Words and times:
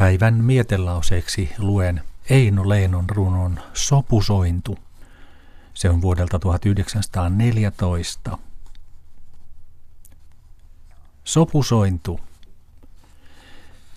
Päivän 0.00 0.34
mietelauseeksi 0.34 1.52
luen 1.58 2.02
Eino 2.30 2.68
Leinon 2.68 3.10
runon 3.10 3.60
Sopusointu. 3.74 4.78
Se 5.74 5.90
on 5.90 6.02
vuodelta 6.02 6.38
1914. 6.38 8.38
Sopusointu. 11.24 12.20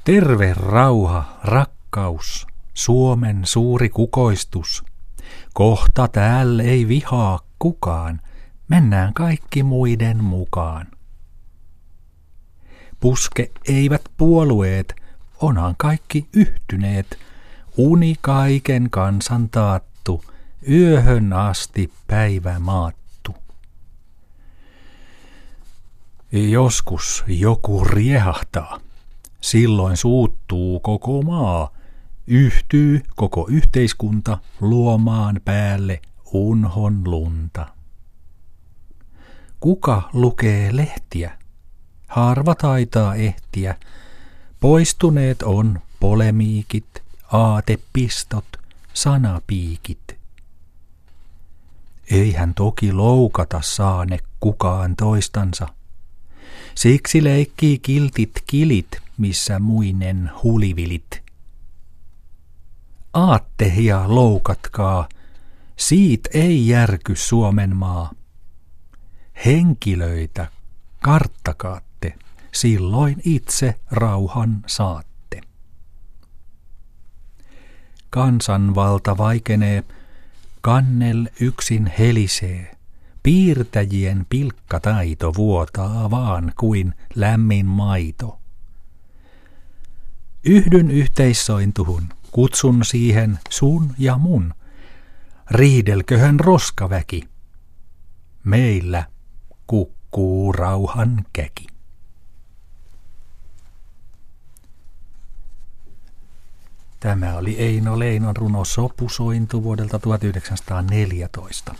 Terve 0.03 0.53
rauha, 0.53 1.37
rakkaus, 1.43 2.47
Suomen 2.73 3.45
suuri 3.45 3.89
kukoistus. 3.89 4.83
Kohta 5.53 6.07
täällä 6.07 6.63
ei 6.63 6.87
vihaa 6.87 7.39
kukaan, 7.59 8.21
mennään 8.67 9.13
kaikki 9.13 9.63
muiden 9.63 10.23
mukaan. 10.23 10.87
Puske 12.99 13.51
eivät 13.67 14.01
puolueet, 14.17 15.02
onhan 15.43 15.75
kaikki 15.77 16.27
yhtyneet, 16.33 17.19
uni 17.77 18.15
kaiken 18.21 18.89
kansan 18.89 19.49
taattu, 19.49 20.23
yöhön 20.69 21.33
asti 21.33 21.91
päivä 22.07 22.59
maattu. 22.59 23.35
Joskus 26.31 27.23
joku 27.27 27.83
riehahtaa, 27.83 28.79
silloin 29.41 29.97
suuttuu 29.97 30.79
koko 30.79 31.21
maa, 31.21 31.69
yhtyy 32.27 33.01
koko 33.15 33.47
yhteiskunta 33.49 34.37
luomaan 34.61 35.41
päälle 35.45 36.01
unhon 36.33 37.01
lunta. 37.05 37.65
Kuka 39.59 40.09
lukee 40.13 40.75
lehtiä? 40.75 41.37
Harva 42.07 42.55
taitaa 42.55 43.15
ehtiä. 43.15 43.75
Poistuneet 44.63 45.43
on 45.43 45.79
polemiikit, 45.99 47.03
aatepistot, 47.31 48.45
sanapiikit. 48.93 50.17
Eihän 52.11 52.53
toki 52.53 52.93
loukata 52.93 53.61
saane 53.61 54.19
kukaan 54.39 54.95
toistansa. 54.95 55.67
Siksi 56.75 57.23
leikkii 57.23 57.79
kiltit 57.79 58.31
kilit, 58.47 58.87
missä 59.17 59.59
muinen 59.59 60.31
hulivilit. 60.43 61.23
Aatte 63.13 63.73
ja 63.77 64.03
loukatkaa, 64.07 65.09
siit 65.77 66.21
ei 66.33 66.67
järky 66.67 67.15
Suomen 67.15 67.75
maa. 67.75 68.11
Henkilöitä 69.45 70.47
karttakaatte, 71.01 71.92
silloin 72.53 73.21
itse 73.25 73.75
rauhan 73.91 74.63
saatte. 74.67 75.41
Kansanvalta 78.09 79.17
vaikenee, 79.17 79.83
kannel 80.61 81.27
yksin 81.39 81.91
helisee, 81.99 82.75
piirtäjien 83.23 84.25
pilkkataito 84.29 85.33
vuotaa 85.35 86.11
vaan 86.11 86.53
kuin 86.59 86.93
lämmin 87.15 87.65
maito. 87.65 88.39
Yhdyn 90.43 90.91
yhteissointuhun, 90.91 92.09
kutsun 92.31 92.85
siihen 92.85 93.39
sun 93.49 93.93
ja 93.97 94.17
mun. 94.17 94.53
Riidelköhän 95.51 96.39
roskaväki. 96.39 97.23
Meillä 98.43 99.05
kukkuu 99.67 100.51
rauhan 100.51 101.25
käki. 101.33 101.72
Tämä 107.03 107.37
oli 107.37 107.55
Eino 107.59 107.99
Leinon 107.99 108.37
runo 108.37 108.65
Sopusointu 108.65 109.63
vuodelta 109.63 109.99
1914. 109.99 111.75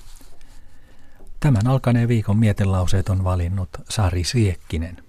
Tämän 1.40 1.68
alkaneen 1.68 2.08
viikon 2.08 2.38
mietelauseet 2.38 3.10
on 3.10 3.24
valinnut 3.24 3.70
Sari 3.90 4.24
Siekkinen. 4.24 5.04